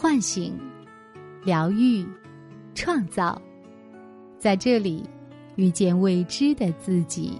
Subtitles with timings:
[0.00, 0.56] 唤醒、
[1.42, 2.06] 疗愈、
[2.72, 3.36] 创造，
[4.38, 5.02] 在这里
[5.56, 7.36] 遇见未知的自己。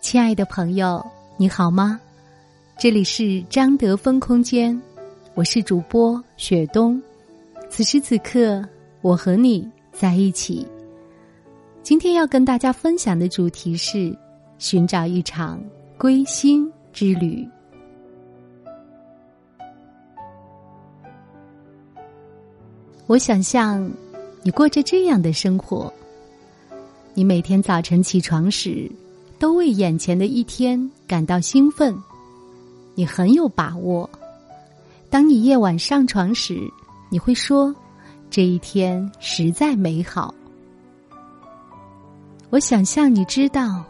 [0.00, 1.04] 亲爱的朋友，
[1.36, 2.00] 你好吗？
[2.78, 4.80] 这里是张德芬空间，
[5.34, 6.98] 我是主播雪冬。
[7.68, 8.66] 此时此刻，
[9.02, 10.66] 我和你在一起。
[11.84, 14.16] 今天要跟大家分享的主题是
[14.56, 15.62] 寻找一场
[15.98, 17.46] 归心之旅。
[23.06, 23.86] 我想象
[24.42, 25.92] 你过着这样的生活：
[27.12, 28.90] 你每天早晨起床时，
[29.38, 31.94] 都为眼前的一天感到兴奋，
[32.94, 34.08] 你很有把握；
[35.10, 36.58] 当你夜晚上床时，
[37.10, 37.76] 你会说
[38.30, 40.34] ：“这一天实在美好。”
[42.54, 43.84] 我想象你知道，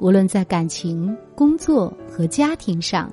[0.00, 3.08] 无论在感情、工作和家庭上，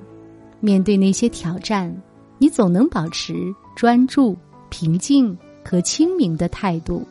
[0.58, 1.96] 面对那些挑战，
[2.38, 4.36] 你总能保持专注、
[4.68, 7.06] 平静和清明的态度。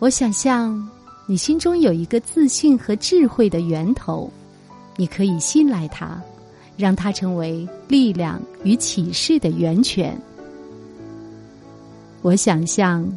[0.00, 0.86] 我想象
[1.26, 4.30] 你心中有一个自信和智慧的源头，
[4.96, 6.20] 你可以信赖它，
[6.76, 10.14] 让它成为力量与启示的源泉。
[12.20, 13.10] 我想象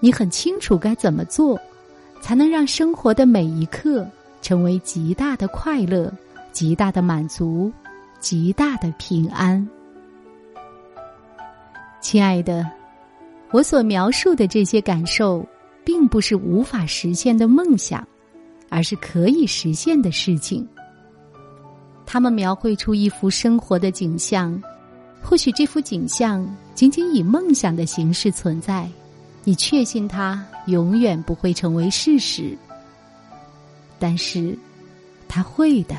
[0.00, 1.60] 你很清楚该怎么做。
[2.24, 4.08] 才能让生活的每一刻
[4.40, 6.10] 成为极大的快乐、
[6.52, 7.70] 极大的满足、
[8.18, 9.68] 极大的平安。
[12.00, 12.66] 亲爱的，
[13.50, 15.46] 我所描述的这些感受，
[15.84, 18.02] 并不是无法实现的梦想，
[18.70, 20.66] 而是可以实现的事情。
[22.06, 24.58] 他们描绘出一幅生活的景象，
[25.20, 26.42] 或许这幅景象
[26.74, 28.88] 仅仅以梦想的形式存在。
[29.44, 32.56] 你确信它永远不会成为事实，
[33.98, 34.58] 但是，
[35.28, 35.94] 它会的。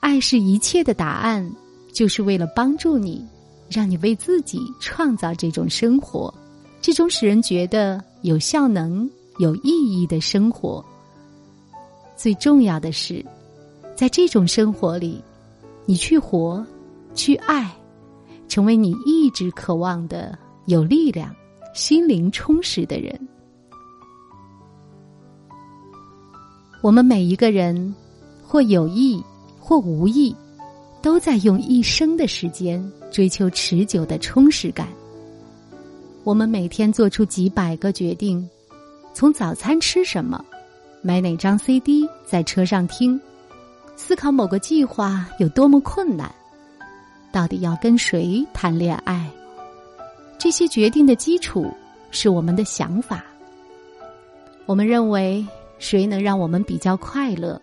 [0.00, 1.50] 爱是一切的答案，
[1.94, 3.26] 就是为了帮助你，
[3.70, 6.32] 让你为自己创造这种生活，
[6.82, 10.84] 这种使人觉得有效能、有意义的生活。
[12.16, 13.24] 最重要的是，
[13.96, 15.22] 在这种生活里，
[15.86, 16.64] 你去活，
[17.14, 17.74] 去爱，
[18.48, 21.34] 成为你一直渴望的有力量。
[21.72, 23.18] 心灵充实的人，
[26.82, 27.94] 我们每一个人，
[28.46, 29.22] 或有意
[29.58, 30.36] 或无意，
[31.00, 34.86] 都在用一生的时间追求持久的充实感。
[36.24, 38.46] 我们每天做出几百个决定：
[39.14, 40.44] 从早餐吃什么，
[41.00, 43.18] 买哪张 CD 在车上听，
[43.96, 46.30] 思考某个计划有多么困难，
[47.32, 49.26] 到底要跟谁谈恋爱。
[50.42, 51.72] 这些决定的基础
[52.10, 53.24] 是我们的想法。
[54.66, 55.46] 我们认为
[55.78, 57.62] 谁能让我们比较快乐？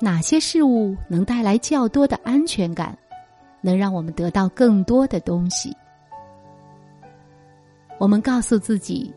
[0.00, 2.98] 哪些事物能带来较多的安全感？
[3.60, 5.72] 能让我们得到更多的东西？
[7.98, 9.14] 我们告诉自己，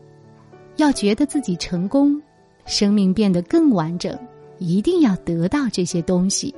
[0.76, 2.22] 要觉得自己成功，
[2.66, 4.16] 生命变得更完整，
[4.58, 6.54] 一定要得到这些东西。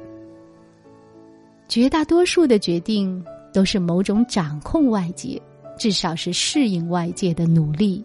[1.68, 5.40] 绝大多数的决定都是某种掌控外界。
[5.76, 8.04] 至少是适应外界的努力。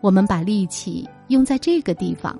[0.00, 2.38] 我们把力气用在这个地方，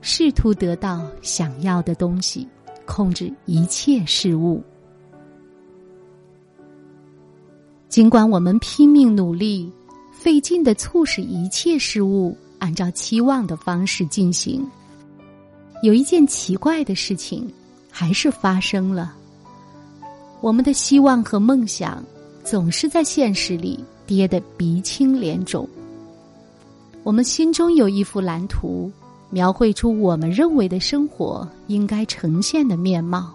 [0.00, 2.48] 试图得到想要的东西，
[2.86, 4.62] 控制一切事物。
[7.88, 9.70] 尽管我们拼命努力，
[10.12, 14.66] 费劲的促使一切事物按照期望的方式进行，
[15.82, 17.52] 有一件奇怪的事情
[17.90, 19.14] 还是发生了。
[20.40, 22.02] 我们的希望和梦想。
[22.42, 25.68] 总是在现实里跌得鼻青脸肿。
[27.02, 28.90] 我们心中有一幅蓝图，
[29.30, 33.32] 描绘出我们认为的生活应该呈现的面貌。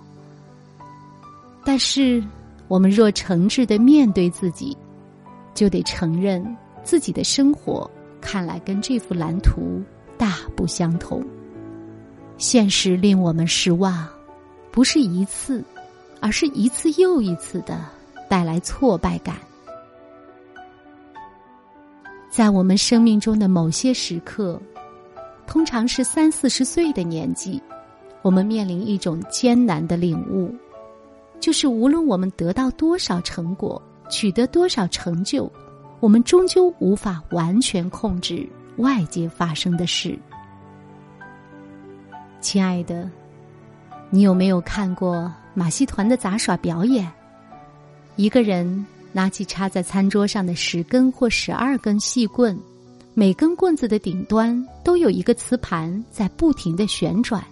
[1.64, 2.24] 但是，
[2.68, 4.78] 我们若诚挚的面对自己，
[5.54, 6.46] 就得承认
[6.84, 7.90] 自己的生活
[8.22, 9.82] 看来跟这幅蓝图
[10.18, 11.24] 大不相同。
[12.38, 14.08] 现实令我们失望，
[14.72, 15.64] 不是一次，
[16.20, 17.80] 而是一次又一次的。
[18.36, 19.38] 带来挫败感，
[22.30, 24.62] 在我们生命中的某些时刻，
[25.48, 27.64] 通常是三四十岁的年纪，
[28.24, 30.54] 我们面临一种艰难的领悟，
[31.40, 35.50] 就是无论我们得到多少成果，取得多少成就，
[36.02, 38.46] 我们终究无法完全控制
[38.80, 40.20] 外界发生的事。
[42.42, 43.10] 亲爱的，
[44.10, 47.10] 你有没有看过马戏团的杂耍表演？
[48.18, 52.58] 一个人拿起插在餐桌上的十根或十二根细棍，
[53.14, 57.44] 每根棍子的顶端都有一个磁盘在不停的旋转。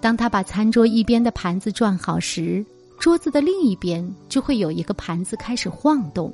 [0.00, 2.64] 当他把餐桌一边的盘子转好时，
[2.98, 6.32] 桌子的另一边就会有一个盘子开始晃动。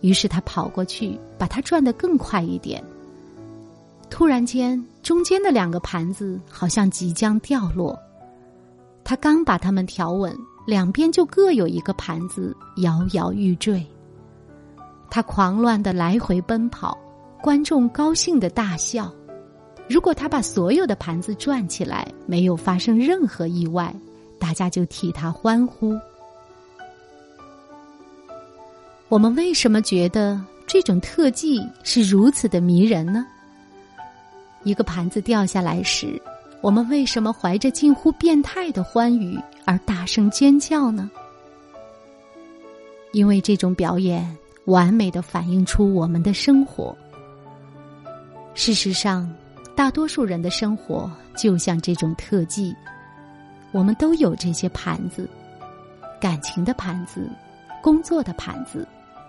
[0.00, 2.82] 于是他跑过去，把它转得更快一点。
[4.08, 7.96] 突然间，中间的两个盘子好像即将掉落。
[9.04, 10.36] 他刚把它们调稳，
[10.70, 13.84] 两边就各有一个盘子摇摇欲坠。
[15.10, 16.96] 他狂乱的来回奔跑，
[17.42, 19.12] 观众高兴的大笑。
[19.88, 23.92] 如果他把所有的盘子转起来，没有发生任何意外，
[24.38, 25.98] 大家就替他欢呼。
[29.08, 33.26] 我们为什么觉得这种特技是如此的迷人呢？
[34.62, 36.22] 一个盘子掉下来时，
[36.60, 41.10] 我们为什么怀着近乎变态的欢愉而大声尖叫呢？
[43.12, 44.36] 因为这种表演
[44.66, 46.96] 完美的反映出我们的生活。
[48.54, 49.32] 事实上，
[49.74, 52.74] 大多数人的生活就像这种特技，
[53.72, 55.28] 我们都有这些盘子：
[56.20, 57.30] 感情的盘子，
[57.82, 58.86] 工作的盘子，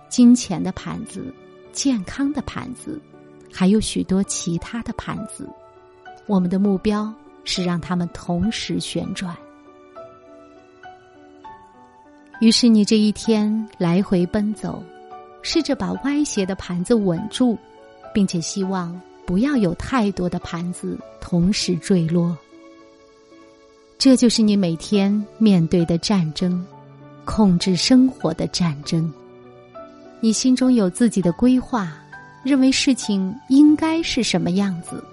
[0.10, 1.34] 金钱的盘子，
[1.72, 3.02] 健康的盘子。
[3.54, 5.50] 还有许多其他的盘子，
[6.28, 7.12] 我们的目标
[7.44, 9.36] 是让它们同时旋转。
[12.40, 14.84] 于是你这一天来回奔走，
[15.42, 17.58] 试着把歪斜的盘子稳住，
[18.14, 22.38] 并且希望不要有太多的盘子同时坠落。
[23.98, 26.66] 这就是你每天面对的战争，
[27.26, 29.12] 控制生活的战争。
[30.20, 31.94] 你心中有自己的规划。
[32.44, 35.04] 认为事情应该是什么样子？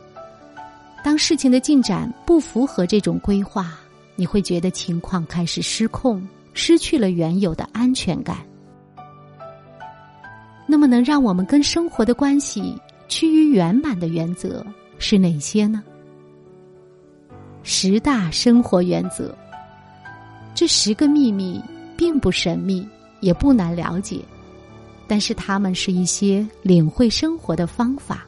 [1.03, 3.79] 当事情的进展不符合这种规划，
[4.17, 8.39] 你会觉得情况开始失控，失去了原有的安全感。
[10.67, 12.77] 那么，能让我们跟生活的关系
[13.09, 14.65] 趋于圆满的原则
[14.99, 15.83] 是哪些呢？
[17.63, 19.35] 十大生活原则。
[20.55, 21.63] 这十个秘密
[21.97, 22.87] 并不神秘，
[23.21, 24.21] 也不难了解。
[25.07, 28.27] 但是，它们是一些领会生活的方法。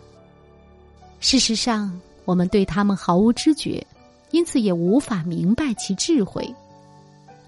[1.18, 1.92] 事实上，
[2.30, 3.84] 我们对他们毫无知觉，
[4.30, 6.48] 因此也无法明白其智慧。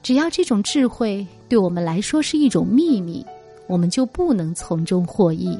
[0.03, 3.25] 只要这种智慧对我们来说是一种秘密，
[3.69, 5.57] 我们就不能从中获益。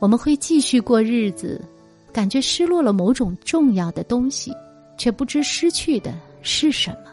[0.00, 1.64] 我们会继续过日子，
[2.12, 4.52] 感觉失落了某种重要的东西，
[4.98, 6.12] 却不知失去的
[6.42, 7.12] 是什么。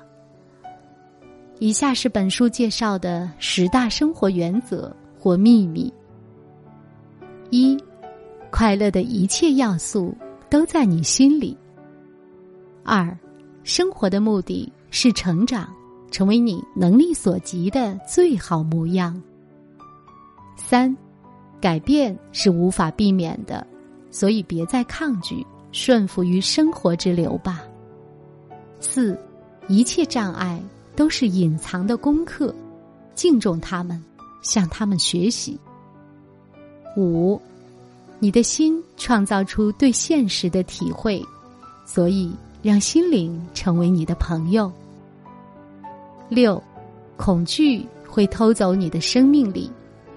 [1.59, 5.94] 以下是本书介绍的十大生活原则或秘密：
[7.51, 7.77] 一、
[8.49, 10.11] 快乐的一切要素
[10.51, 11.57] 都在你心里；
[12.83, 13.18] 二、
[13.63, 15.74] 生活的目的是成长，
[16.12, 19.13] 成为你能力所及的最好模样；
[20.57, 20.95] 三、
[21.62, 23.65] 改变是无法避免的，
[24.12, 27.62] 所以别再抗拒，顺服于生活之流吧；
[28.80, 29.18] 四、
[29.68, 30.62] 一切障碍。
[30.94, 32.54] 都是隐藏的功课，
[33.15, 34.04] 敬重他们，
[34.44, 35.57] 向他们学习。
[36.97, 37.42] 五，
[38.21, 41.21] 你的心创造出对现实的体会，
[41.85, 44.71] 所以让心灵成为你的朋友。
[46.29, 46.62] 六，
[47.18, 49.69] 恐惧会偷走你的生命力，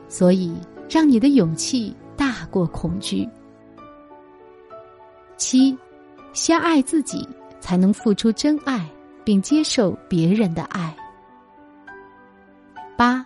[0.09, 0.55] 所以
[0.89, 3.29] 让你的勇气大过恐惧。
[5.37, 5.77] 七，
[6.33, 7.27] 先爱自己，
[7.59, 8.87] 才能付出真爱。
[9.25, 10.95] 并接受别人的爱。
[12.95, 13.25] 八，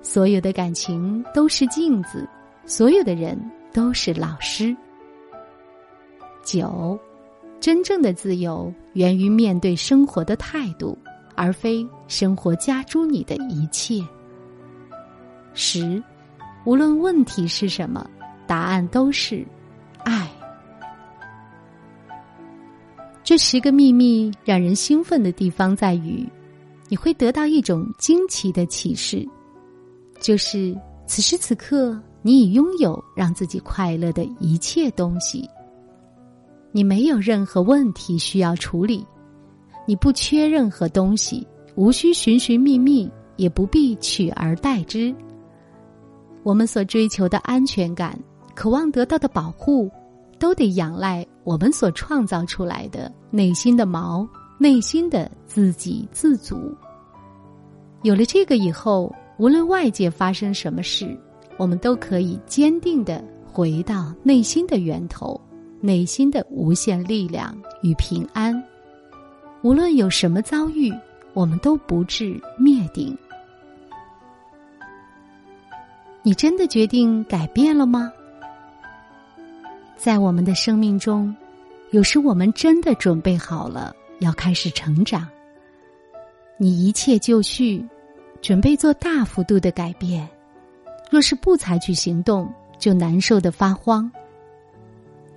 [0.00, 2.24] 所有的感情都是镜子，
[2.66, 3.36] 所有的人
[3.72, 4.76] 都是老师。
[6.42, 6.98] 九，
[7.60, 10.96] 真正的自由源于面对生活的态度，
[11.36, 14.02] 而非生活加诸你的一切。
[15.52, 16.02] 十，
[16.64, 18.08] 无论问题是什么，
[18.46, 19.46] 答案都是
[20.04, 20.28] 爱。
[23.22, 26.26] 这十个秘密让人兴奋的地方在于，
[26.88, 29.24] 你会得到一种惊奇的启示，
[30.20, 35.48] 就是此时此刻你已拥有让自己快乐的一切东西。
[36.72, 39.06] 你没有任何问题需要处理，
[39.86, 45.14] 你不缺任何东西，无需寻寻觅觅，也不必取而代之。
[46.42, 48.18] 我们所追求的安全感，
[48.54, 49.90] 渴望得到的保护。
[50.38, 54.26] 都得仰赖我们所创造出来的内心的锚，
[54.58, 56.74] 内心的自给自足。
[58.04, 61.14] 有了这个以后，无论外界发生什么事，
[61.60, 65.38] 我们都可以坚定的回到内心的源头，
[65.78, 68.58] 内心的无限力量与平安。
[69.60, 70.90] 无论有什么遭遇，
[71.34, 73.14] 我们都不至灭顶。
[76.22, 78.10] 你真的决定改变了吗？
[79.98, 81.36] 在我们的生命中，
[81.90, 85.28] 有时我们真的准备好了要开始成长。
[86.56, 87.86] 你一切就绪，
[88.40, 90.26] 准备做大幅度的改变。
[91.10, 94.10] 若是不采取行动，就难受的发慌。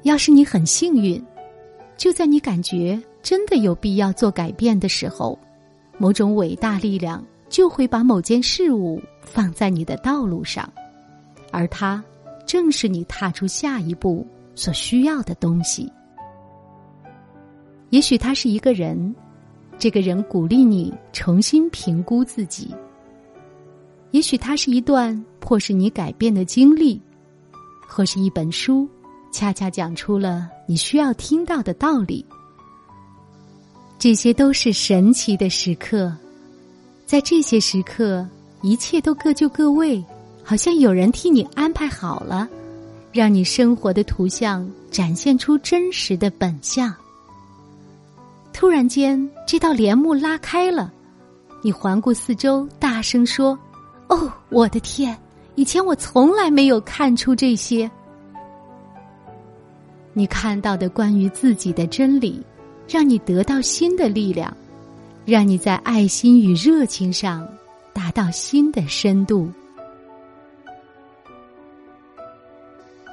[0.04, 1.22] 要是你很幸运，
[1.98, 5.38] 就在你感觉真的有必要做改变的时候，
[5.98, 10.72] 某种伟大力量就会把某件事物放在你的道路上，
[11.52, 12.04] 而它
[12.46, 15.92] 正是你踏出下一步所需要的东西。
[17.90, 19.16] 也许他是一个人，
[19.78, 22.76] 这个人鼓励你重新评估自己。
[24.14, 27.02] 也许它是一段迫使你改变的经历，
[27.88, 28.88] 或是一本书，
[29.32, 32.24] 恰恰讲出了你需要听到的道理。
[33.98, 36.16] 这些都是神奇的时刻，
[37.08, 38.24] 在这些时刻，
[38.62, 40.04] 一切都各就各位，
[40.44, 42.48] 好像有人替你安排好了，
[43.12, 46.94] 让你生活的图像展现出真实的本相。
[48.54, 50.94] 突然间，这道帘幕拉开了，
[51.64, 53.58] 你环顾四周，大声说。
[54.14, 55.18] 哦，我的天！
[55.56, 57.90] 以前我从来没有看出这些。
[60.14, 62.46] 你看到的关于自己的真理，
[62.88, 64.56] 让你得到新的力量，
[65.26, 67.48] 让你在爱心与热情上
[67.92, 69.52] 达到新的深度。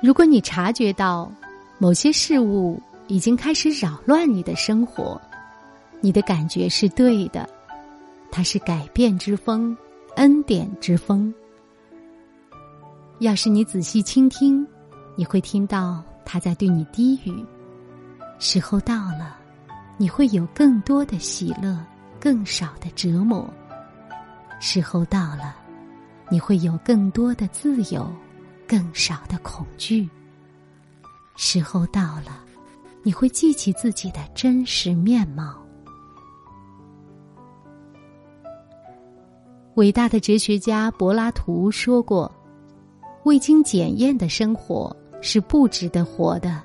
[0.03, 1.33] 如果你察觉到
[1.79, 5.19] 某些事物已经开始扰乱你的生活，
[6.03, 7.49] 你的感觉是对的，
[8.31, 9.75] 它是改变之风。
[10.17, 11.33] 恩典之风。
[13.21, 14.67] 要是你仔细倾听，
[15.15, 17.45] 你会听到他在对你低语。
[18.39, 19.37] 时候到了，
[19.99, 21.79] 你会有更多的喜乐，
[22.19, 23.49] 更少的折磨。
[24.59, 25.57] 时候到了，
[26.31, 28.11] 你会有更多的自由，
[28.67, 30.09] 更少的恐惧。
[31.37, 32.43] 时候到了，
[33.03, 35.60] 你会记起自己的真实面貌。
[39.77, 42.31] 伟大的哲学家柏拉图说过
[43.25, 46.61] ：“未经检验的生活是不值得活的。”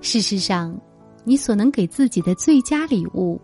[0.00, 0.74] 事实上，
[1.24, 3.40] 你所能给自己的最佳礼物，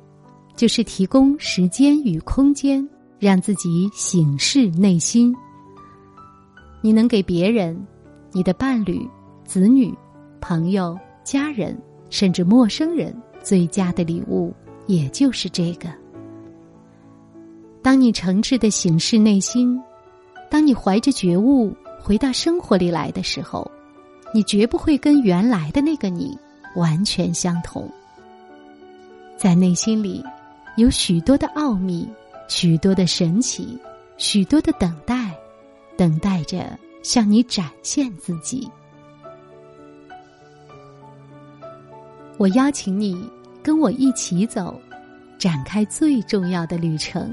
[0.56, 2.88] 就是提供时间与空间，
[3.18, 5.34] 让自己醒视内心。
[6.80, 7.78] 你能给别人、
[8.32, 9.06] 你的伴侣、
[9.44, 9.94] 子女、
[10.40, 11.76] 朋友、家人，
[12.08, 14.54] 甚至陌生人最佳的礼物，
[14.86, 15.88] 也就是这个。
[17.84, 19.78] 当你诚挚的醒视内心，
[20.50, 23.70] 当你怀着觉悟回到生活里来的时候，
[24.32, 26.34] 你绝不会跟原来的那个你
[26.76, 27.86] 完全相同。
[29.36, 30.24] 在内心里，
[30.78, 32.08] 有许多的奥秘，
[32.48, 33.78] 许多的神奇，
[34.16, 35.36] 许多的等待，
[35.94, 38.66] 等待着向你展现自己。
[42.38, 43.30] 我邀请你
[43.62, 44.74] 跟我一起走，
[45.38, 47.30] 展开最重要的旅程。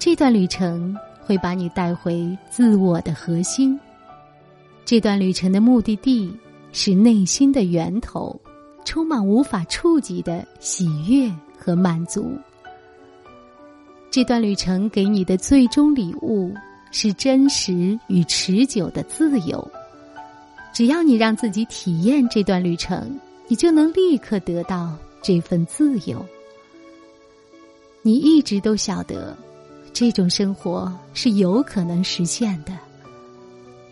[0.00, 3.78] 这段旅程会把你带回自我的核心。
[4.82, 6.34] 这段旅程的目的地
[6.72, 8.34] 是内心的源头，
[8.82, 12.32] 充满无法触及的喜悦和满足。
[14.10, 16.54] 这段旅程给你的最终礼物
[16.90, 19.70] 是真实与持久的自由。
[20.72, 26.24] 只要你让自己体验这段旅程，你就能立刻得到这份自由。
[28.00, 29.36] 你一直都晓得。
[29.92, 32.72] 这种生活是有可能实现的。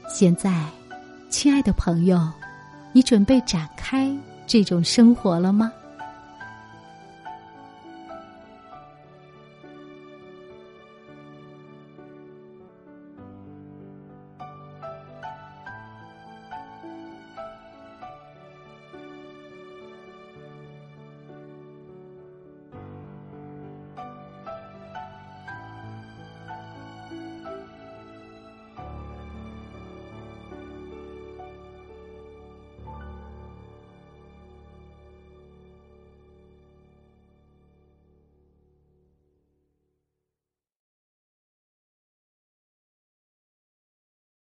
[0.09, 0.65] 现在，
[1.29, 2.19] 亲爱的朋友，
[2.93, 5.73] 你准备展开这种生活了吗？